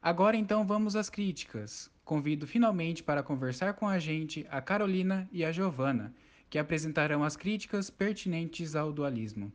Agora 0.00 0.36
então 0.36 0.66
vamos 0.66 0.96
às 0.96 1.10
críticas. 1.10 1.90
Convido 2.04 2.46
finalmente 2.46 3.02
para 3.02 3.22
conversar 3.22 3.74
com 3.74 3.88
a 3.88 3.98
gente 3.98 4.46
a 4.50 4.60
Carolina 4.60 5.28
e 5.30 5.44
a 5.44 5.52
Giovana, 5.52 6.14
que 6.48 6.58
apresentarão 6.58 7.22
as 7.22 7.36
críticas 7.36 7.90
pertinentes 7.90 8.74
ao 8.74 8.92
dualismo. 8.92 9.52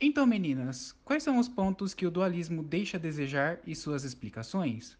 Então, 0.00 0.26
meninas, 0.26 0.96
quais 1.04 1.22
são 1.22 1.38
os 1.38 1.48
pontos 1.48 1.94
que 1.94 2.06
o 2.06 2.10
dualismo 2.10 2.62
deixa 2.62 2.96
a 2.96 3.00
desejar 3.00 3.60
e 3.64 3.74
suas 3.74 4.02
explicações? 4.02 4.98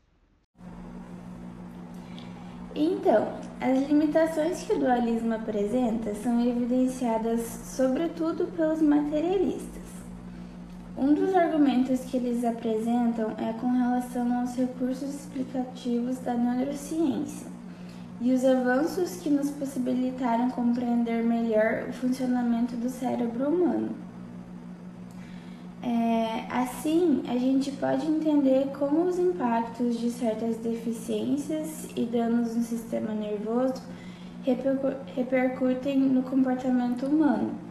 Então, 2.74 3.28
as 3.60 3.86
limitações 3.86 4.62
que 4.62 4.72
o 4.72 4.78
dualismo 4.78 5.34
apresenta 5.34 6.14
são 6.14 6.40
evidenciadas 6.40 7.40
sobretudo 7.64 8.46
pelos 8.56 8.80
materialistas. 8.80 9.82
Um 10.96 11.12
dos 11.12 11.34
argumentos 11.34 12.00
que 12.00 12.16
eles 12.16 12.44
apresentam 12.44 13.32
é 13.38 13.52
com 13.60 13.66
relação 13.66 14.40
aos 14.40 14.54
recursos 14.56 15.14
explicativos 15.14 16.18
da 16.18 16.34
neurociência 16.34 17.46
e 18.20 18.32
os 18.32 18.44
avanços 18.44 19.16
que 19.16 19.28
nos 19.28 19.50
possibilitaram 19.50 20.50
compreender 20.50 21.22
melhor 21.24 21.88
o 21.88 21.92
funcionamento 21.92 22.76
do 22.76 22.88
cérebro 22.88 23.48
humano. 23.48 23.90
É, 25.82 26.46
assim, 26.48 27.22
a 27.28 27.36
gente 27.36 27.72
pode 27.72 28.06
entender 28.06 28.68
como 28.78 29.04
os 29.04 29.18
impactos 29.18 29.98
de 29.98 30.10
certas 30.10 30.56
deficiências 30.58 31.88
e 31.96 32.04
danos 32.04 32.54
no 32.54 32.62
sistema 32.62 33.12
nervoso 33.12 33.82
repercutem 35.14 35.98
no 35.98 36.22
comportamento 36.22 37.06
humano 37.06 37.62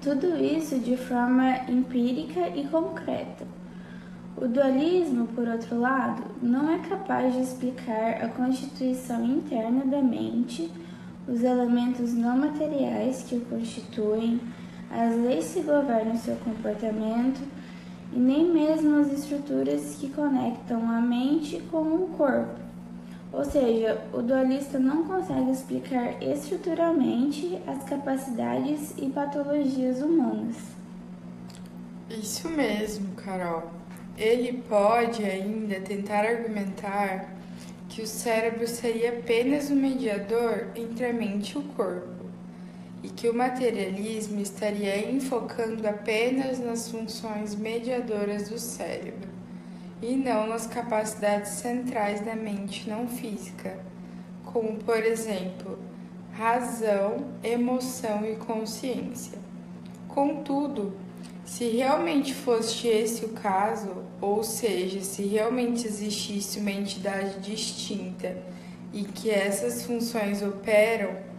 tudo 0.00 0.36
isso 0.42 0.78
de 0.78 0.96
forma 0.96 1.58
empírica 1.68 2.48
e 2.56 2.66
concreta. 2.68 3.46
O 4.36 4.48
dualismo, 4.48 5.26
por 5.28 5.46
outro 5.46 5.78
lado, 5.78 6.24
não 6.42 6.70
é 6.70 6.78
capaz 6.78 7.34
de 7.34 7.40
explicar 7.40 8.24
a 8.24 8.28
constituição 8.28 9.24
interna 9.24 9.84
da 9.84 10.02
mente, 10.02 10.70
os 11.28 11.42
elementos 11.42 12.12
não 12.14 12.36
materiais 12.36 13.22
que 13.22 13.36
o 13.36 13.40
constituem, 13.42 14.40
as 14.94 15.16
leis 15.16 15.52
que 15.52 15.62
governam 15.62 16.16
seu 16.16 16.36
comportamento 16.36 17.40
e 18.12 18.18
nem 18.18 18.52
mesmo 18.52 19.00
as 19.00 19.12
estruturas 19.12 19.96
que 19.98 20.08
conectam 20.10 20.88
a 20.88 21.00
mente 21.00 21.60
com 21.70 21.82
o 21.82 22.08
corpo. 22.16 22.60
Ou 23.32 23.44
seja, 23.44 24.00
o 24.12 24.22
dualista 24.22 24.78
não 24.78 25.02
consegue 25.04 25.50
explicar 25.50 26.22
estruturalmente 26.22 27.58
as 27.66 27.82
capacidades 27.82 28.94
e 28.96 29.10
patologias 29.10 30.00
humanas. 30.00 30.56
Isso 32.08 32.48
mesmo, 32.48 33.12
Carol. 33.16 33.72
Ele 34.16 34.62
pode 34.68 35.24
ainda 35.24 35.80
tentar 35.80 36.24
argumentar 36.24 37.34
que 37.88 38.02
o 38.02 38.06
cérebro 38.06 38.68
seria 38.68 39.10
apenas 39.10 39.70
um 39.70 39.76
mediador 39.76 40.68
entre 40.76 41.06
a 41.06 41.12
mente 41.12 41.56
e 41.56 41.58
o 41.58 41.62
corpo, 41.62 42.23
e 43.04 43.08
que 43.10 43.28
o 43.28 43.34
materialismo 43.34 44.40
estaria 44.40 45.10
enfocando 45.10 45.86
apenas 45.86 46.58
nas 46.58 46.88
funções 46.88 47.54
mediadoras 47.54 48.48
do 48.48 48.58
cérebro 48.58 49.28
e 50.00 50.16
não 50.16 50.46
nas 50.46 50.66
capacidades 50.66 51.50
centrais 51.52 52.22
da 52.22 52.34
mente 52.34 52.88
não 52.88 53.06
física, 53.06 53.78
como, 54.46 54.78
por 54.78 54.96
exemplo, 54.96 55.78
razão, 56.32 57.26
emoção 57.42 58.24
e 58.24 58.36
consciência. 58.36 59.38
Contudo, 60.08 60.96
se 61.44 61.68
realmente 61.68 62.32
fosse 62.32 62.88
esse 62.88 63.26
o 63.26 63.30
caso, 63.30 64.02
ou 64.18 64.42
seja, 64.42 65.02
se 65.02 65.24
realmente 65.24 65.86
existisse 65.86 66.58
uma 66.58 66.72
entidade 66.72 67.38
distinta 67.40 68.34
e 68.94 69.04
que 69.04 69.30
essas 69.30 69.84
funções 69.84 70.42
operam, 70.42 71.33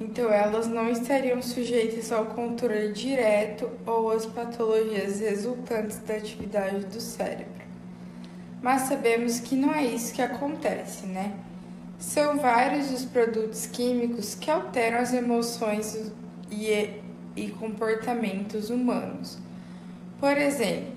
então 0.00 0.32
elas 0.32 0.66
não 0.66 0.88
estariam 0.88 1.42
sujeitas 1.42 2.10
ao 2.10 2.26
controle 2.26 2.92
direto 2.92 3.70
ou 3.86 4.10
às 4.10 4.26
patologias 4.26 5.20
resultantes 5.20 5.98
da 5.98 6.14
atividade 6.14 6.86
do 6.86 7.00
cérebro 7.00 7.60
mas 8.62 8.82
sabemos 8.82 9.40
que 9.40 9.56
não 9.56 9.74
é 9.74 9.84
isso 9.84 10.12
que 10.12 10.20
acontece, 10.20 11.06
né? 11.06 11.32
São 11.98 12.38
vários 12.38 12.90
os 12.90 13.04
produtos 13.04 13.66
químicos 13.66 14.34
que 14.34 14.50
alteram 14.50 14.98
as 14.98 15.12
emoções 15.12 16.12
e, 16.50 17.00
e 17.36 17.50
comportamentos 17.50 18.70
humanos. 18.70 19.38
Por 20.18 20.36
exemplo, 20.36 20.92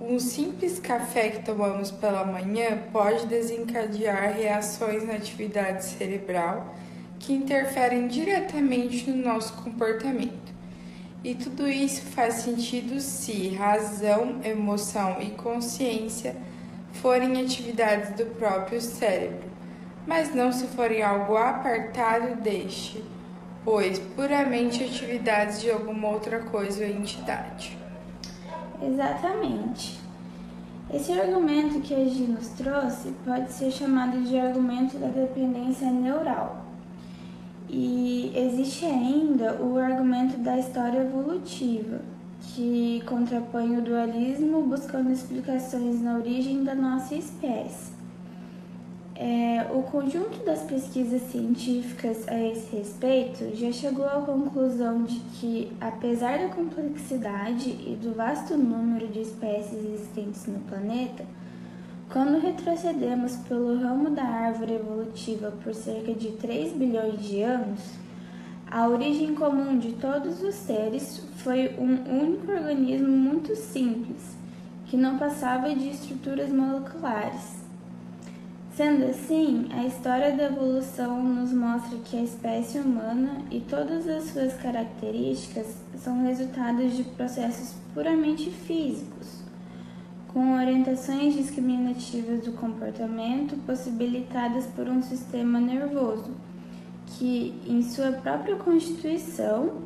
um 0.00 0.18
simples 0.18 0.78
café 0.78 1.30
que 1.30 1.44
tomamos 1.44 1.90
pela 1.90 2.24
manhã 2.24 2.78
pode 2.92 3.26
desencadear 3.26 4.34
reações 4.34 5.04
na 5.06 5.14
atividade 5.14 5.84
cerebral 5.84 6.74
que 7.18 7.32
interferem 7.32 8.08
diretamente 8.08 9.10
no 9.10 9.16
nosso 9.16 9.52
comportamento. 9.54 10.54
E 11.22 11.34
tudo 11.34 11.68
isso 11.68 12.02
faz 12.02 12.34
sentido 12.34 13.00
se 13.00 13.48
razão, 13.48 14.40
emoção 14.44 15.20
e 15.20 15.30
consciência 15.30 16.36
forem 16.92 17.40
atividades 17.40 18.10
do 18.16 18.26
próprio 18.36 18.80
cérebro, 18.80 19.48
mas 20.06 20.34
não 20.34 20.52
se 20.52 20.66
forem 20.68 21.02
algo 21.02 21.36
apartado 21.36 22.40
deste, 22.40 23.04
pois 23.64 23.98
puramente 23.98 24.84
atividades 24.84 25.60
de 25.60 25.70
alguma 25.70 26.08
outra 26.08 26.40
coisa 26.40 26.84
ou 26.84 26.90
entidade. 26.90 27.76
Exatamente. 28.80 29.98
Esse 30.92 31.12
argumento 31.12 31.80
que 31.80 31.94
a 31.94 32.04
Gi 32.04 32.22
nos 32.22 32.48
trouxe 32.48 33.12
pode 33.24 33.52
ser 33.52 33.70
chamado 33.70 34.22
de 34.22 34.38
argumento 34.38 34.96
da 34.96 35.08
dependência 35.08 35.90
neural. 35.90 36.67
E 37.70 38.32
existe 38.34 38.86
ainda 38.86 39.60
o 39.62 39.76
argumento 39.78 40.38
da 40.38 40.58
história 40.58 41.00
evolutiva, 41.00 42.00
que 42.40 43.02
contrapõe 43.06 43.76
o 43.76 43.82
dualismo 43.82 44.62
buscando 44.62 45.12
explicações 45.12 46.00
na 46.00 46.16
origem 46.16 46.64
da 46.64 46.74
nossa 46.74 47.14
espécie. 47.14 47.98
É, 49.20 49.66
o 49.74 49.82
conjunto 49.82 50.44
das 50.44 50.62
pesquisas 50.62 51.20
científicas 51.22 52.26
a 52.28 52.40
esse 52.40 52.76
respeito 52.76 53.54
já 53.56 53.72
chegou 53.72 54.06
à 54.06 54.22
conclusão 54.22 55.02
de 55.02 55.18
que, 55.18 55.72
apesar 55.80 56.38
da 56.38 56.48
complexidade 56.54 57.68
e 57.68 57.98
do 58.00 58.14
vasto 58.14 58.56
número 58.56 59.08
de 59.08 59.22
espécies 59.22 59.84
existentes 59.84 60.46
no 60.46 60.60
planeta, 60.60 61.26
quando 62.10 62.40
retrocedemos 62.40 63.36
pelo 63.48 63.78
ramo 63.78 64.10
da 64.10 64.24
árvore 64.24 64.74
evolutiva 64.74 65.52
por 65.62 65.74
cerca 65.74 66.14
de 66.14 66.32
3 66.32 66.72
bilhões 66.72 67.20
de 67.20 67.42
anos, 67.42 67.80
a 68.70 68.88
origem 68.88 69.34
comum 69.34 69.78
de 69.78 69.92
todos 69.92 70.42
os 70.42 70.54
seres 70.54 71.22
foi 71.36 71.74
um 71.78 72.20
único 72.20 72.50
organismo 72.50 73.08
muito 73.08 73.54
simples, 73.54 74.36
que 74.86 74.96
não 74.96 75.18
passava 75.18 75.74
de 75.74 75.90
estruturas 75.90 76.50
moleculares. 76.50 77.58
Sendo 78.74 79.06
assim, 79.06 79.68
a 79.72 79.84
história 79.84 80.34
da 80.34 80.44
evolução 80.44 81.22
nos 81.22 81.52
mostra 81.52 81.98
que 82.04 82.16
a 82.16 82.22
espécie 82.22 82.78
humana 82.78 83.42
e 83.50 83.60
todas 83.60 84.08
as 84.08 84.24
suas 84.30 84.54
características 84.54 85.76
são 85.96 86.24
resultados 86.24 86.96
de 86.96 87.02
processos 87.02 87.74
puramente 87.92 88.50
físicos, 88.50 89.42
com 90.28 90.56
orientações 90.56 91.34
discriminativas 91.34 92.44
do 92.44 92.52
comportamento 92.52 93.56
possibilitadas 93.64 94.66
por 94.66 94.88
um 94.88 95.02
sistema 95.02 95.58
nervoso, 95.58 96.30
que, 97.06 97.60
em 97.66 97.82
sua 97.82 98.12
própria 98.12 98.56
constituição, 98.56 99.82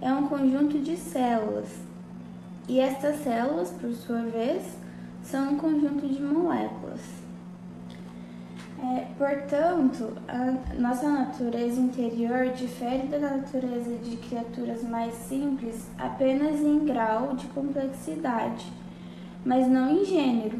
é 0.00 0.12
um 0.12 0.28
conjunto 0.28 0.78
de 0.78 0.96
células. 0.96 1.68
E 2.68 2.78
estas 2.78 3.16
células, 3.22 3.70
por 3.70 3.92
sua 3.94 4.22
vez, 4.22 4.76
são 5.22 5.54
um 5.54 5.56
conjunto 5.56 6.06
de 6.06 6.22
moléculas. 6.22 7.00
É, 8.78 9.06
portanto, 9.16 10.12
a 10.28 10.74
nossa 10.78 11.08
natureza 11.08 11.80
interior 11.80 12.50
difere 12.50 13.08
da 13.08 13.18
natureza 13.18 13.96
de 13.96 14.18
criaturas 14.18 14.82
mais 14.82 15.14
simples 15.14 15.88
apenas 15.96 16.60
em 16.60 16.84
grau 16.84 17.34
de 17.34 17.46
complexidade 17.46 18.66
mas 19.46 19.68
não 19.68 19.88
em 19.88 20.04
gênero. 20.04 20.58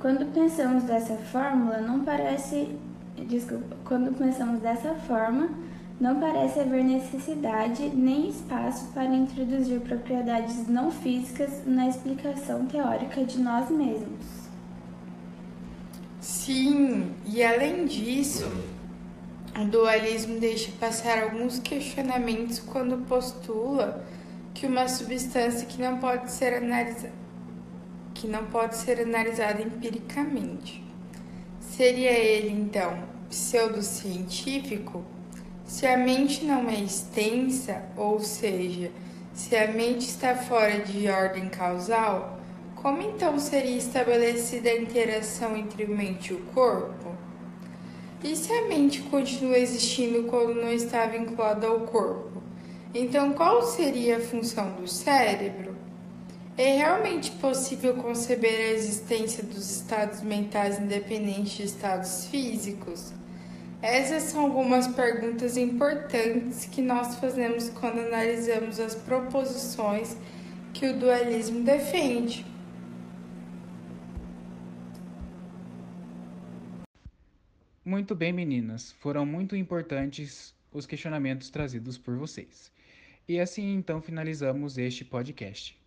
Quando 0.00 0.32
pensamos 0.32 0.84
dessa 0.84 1.16
fórmula, 1.16 1.80
não 1.80 2.04
parece. 2.04 2.68
Desculpa, 3.26 3.76
quando 3.84 4.16
pensamos 4.16 4.60
dessa 4.60 4.94
forma, 4.94 5.50
não 6.00 6.20
parece 6.20 6.60
haver 6.60 6.84
necessidade 6.84 7.88
nem 7.88 8.28
espaço 8.28 8.86
para 8.94 9.06
introduzir 9.06 9.80
propriedades 9.80 10.68
não 10.68 10.92
físicas 10.92 11.64
na 11.66 11.88
explicação 11.88 12.64
teórica 12.66 13.24
de 13.24 13.40
nós 13.40 13.68
mesmos. 13.68 14.48
Sim, 16.20 17.10
e 17.26 17.42
além 17.42 17.84
disso, 17.86 18.48
o 19.60 19.64
dualismo 19.64 20.38
deixa 20.38 20.70
passar 20.78 21.24
alguns 21.24 21.58
questionamentos 21.58 22.60
quando 22.60 23.04
postula 23.06 24.04
que 24.54 24.66
uma 24.66 24.86
substância 24.86 25.66
que 25.66 25.82
não 25.82 25.98
pode 25.98 26.30
ser 26.30 26.54
analisada 26.54 27.27
que 28.18 28.26
não 28.26 28.46
pode 28.46 28.76
ser 28.76 29.00
analisado 29.00 29.62
empiricamente. 29.62 30.84
Seria 31.60 32.10
ele, 32.10 32.50
então, 32.50 32.98
pseudocientífico? 33.28 35.04
Se 35.64 35.86
a 35.86 35.96
mente 35.96 36.44
não 36.44 36.68
é 36.68 36.80
extensa, 36.80 37.84
ou 37.96 38.18
seja, 38.18 38.90
se 39.32 39.56
a 39.56 39.68
mente 39.68 40.08
está 40.08 40.34
fora 40.34 40.80
de 40.80 41.08
ordem 41.08 41.48
causal, 41.48 42.40
como 42.74 43.00
então 43.00 43.38
seria 43.38 43.76
estabelecida 43.76 44.68
a 44.68 44.76
interação 44.76 45.56
entre 45.56 45.86
mente 45.86 46.32
e 46.32 46.34
o 46.34 46.40
corpo? 46.46 47.14
E 48.24 48.34
se 48.34 48.52
a 48.52 48.66
mente 48.66 49.00
continua 49.02 49.58
existindo 49.58 50.24
quando 50.24 50.54
não 50.54 50.72
está 50.72 51.06
vinculada 51.06 51.68
ao 51.68 51.80
corpo? 51.80 52.42
Então, 52.92 53.32
qual 53.32 53.62
seria 53.62 54.16
a 54.16 54.20
função 54.20 54.72
do 54.72 54.88
cérebro? 54.88 55.77
É 56.58 56.76
realmente 56.76 57.30
possível 57.30 57.94
conceber 57.94 58.52
a 58.52 58.72
existência 58.72 59.44
dos 59.44 59.70
estados 59.70 60.22
mentais 60.22 60.80
independentes 60.80 61.52
de 61.52 61.62
estados 61.62 62.26
físicos? 62.26 63.12
Essas 63.80 64.24
são 64.24 64.46
algumas 64.46 64.88
perguntas 64.88 65.56
importantes 65.56 66.64
que 66.64 66.82
nós 66.82 67.14
fazemos 67.20 67.70
quando 67.70 68.00
analisamos 68.00 68.80
as 68.80 68.96
proposições 68.96 70.16
que 70.74 70.84
o 70.88 70.98
dualismo 70.98 71.62
defende. 71.62 72.44
Muito 77.84 78.16
bem, 78.16 78.32
meninas. 78.32 78.90
Foram 78.94 79.24
muito 79.24 79.54
importantes 79.54 80.52
os 80.72 80.86
questionamentos 80.86 81.50
trazidos 81.50 81.96
por 81.96 82.16
vocês. 82.16 82.72
E 83.28 83.38
assim 83.38 83.76
então 83.76 84.02
finalizamos 84.02 84.76
este 84.76 85.04
podcast. 85.04 85.78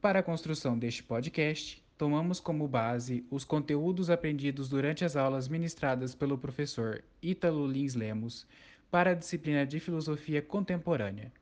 Para 0.00 0.20
a 0.20 0.22
construção 0.22 0.78
deste 0.78 1.02
podcast, 1.02 1.82
tomamos 1.96 2.38
como 2.38 2.68
base 2.68 3.26
os 3.30 3.44
conteúdos 3.44 4.10
aprendidos 4.10 4.68
durante 4.68 5.04
as 5.04 5.16
aulas 5.16 5.48
ministradas 5.48 6.14
pelo 6.14 6.36
professor 6.38 7.02
Ítalo 7.22 7.66
Lins 7.66 7.94
Lemos 7.94 8.46
para 8.90 9.10
a 9.10 9.14
disciplina 9.14 9.66
de 9.66 9.80
Filosofia 9.80 10.42
Contemporânea. 10.42 11.32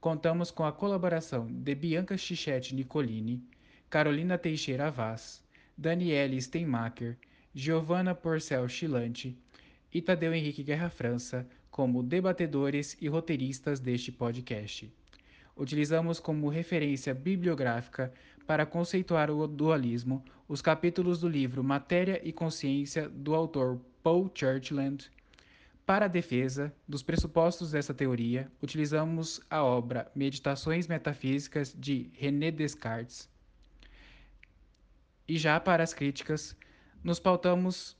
Contamos 0.00 0.50
com 0.50 0.64
a 0.64 0.72
colaboração 0.72 1.46
de 1.50 1.74
Bianca 1.74 2.16
Chichete 2.16 2.74
Nicolini, 2.74 3.42
Carolina 3.88 4.36
Teixeira 4.36 4.90
Vaz, 4.90 5.42
Daniele 5.76 6.40
Steinmacher, 6.40 7.16
Giovanna 7.54 8.14
Porcel 8.14 8.68
Chilante 8.68 9.36
e 9.92 10.02
Tadeu 10.02 10.34
Henrique 10.34 10.62
Guerra 10.62 10.90
França 10.90 11.48
como 11.70 12.02
debatedores 12.02 12.96
e 13.00 13.08
roteiristas 13.08 13.80
deste 13.80 14.12
podcast 14.12 14.92
utilizamos 15.56 16.18
como 16.20 16.48
referência 16.48 17.14
bibliográfica 17.14 18.12
para 18.46 18.66
conceituar 18.66 19.30
o 19.30 19.46
dualismo 19.46 20.24
os 20.46 20.60
capítulos 20.60 21.20
do 21.20 21.28
livro 21.28 21.64
Matéria 21.64 22.20
e 22.22 22.32
Consciência 22.32 23.08
do 23.08 23.34
autor 23.34 23.80
Paul 24.02 24.30
Churchland. 24.34 25.10
Para 25.86 26.04
a 26.04 26.08
defesa 26.08 26.74
dos 26.88 27.02
pressupostos 27.02 27.70
dessa 27.70 27.94
teoria, 27.94 28.50
utilizamos 28.62 29.40
a 29.50 29.62
obra 29.62 30.10
Meditações 30.14 30.86
Metafísicas 30.86 31.74
de 31.78 32.10
René 32.14 32.50
Descartes. 32.50 33.28
E 35.26 35.38
já 35.38 35.58
para 35.58 35.82
as 35.82 35.94
críticas, 35.94 36.56
nos 37.02 37.18
pautamos 37.18 37.96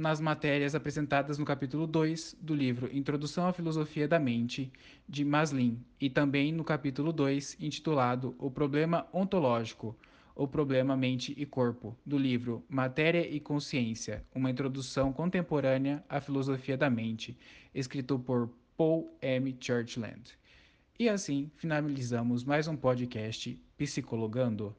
nas 0.00 0.18
matérias 0.18 0.74
apresentadas 0.74 1.36
no 1.36 1.44
capítulo 1.44 1.86
2 1.86 2.38
do 2.40 2.54
livro 2.54 2.88
Introdução 2.90 3.46
à 3.46 3.52
Filosofia 3.52 4.08
da 4.08 4.18
Mente, 4.18 4.72
de 5.06 5.26
Maslin, 5.26 5.78
e 6.00 6.08
também 6.08 6.50
no 6.52 6.64
capítulo 6.64 7.12
2, 7.12 7.58
intitulado 7.60 8.34
O 8.38 8.50
Problema 8.50 9.06
Ontológico, 9.12 9.94
O 10.34 10.48
Problema 10.48 10.96
Mente 10.96 11.34
e 11.36 11.44
Corpo, 11.44 11.94
do 12.04 12.16
livro 12.16 12.64
Matéria 12.66 13.28
e 13.28 13.38
Consciência, 13.38 14.24
uma 14.34 14.50
introdução 14.50 15.12
contemporânea 15.12 16.02
à 16.08 16.18
filosofia 16.18 16.78
da 16.78 16.88
mente, 16.88 17.36
escrito 17.74 18.18
por 18.18 18.50
Paul 18.78 19.14
M. 19.20 19.54
Churchland. 19.60 20.32
E 20.98 21.10
assim 21.10 21.50
finalizamos 21.56 22.42
mais 22.42 22.66
um 22.66 22.74
podcast 22.74 23.62
Psicologando. 23.76 24.74